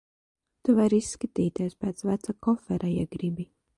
[0.69, 3.47] Tu vari izskatīties pēc veca kofera, ja gribi.